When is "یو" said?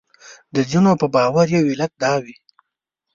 1.55-1.67